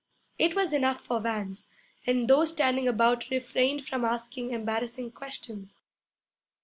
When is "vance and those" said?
1.19-2.49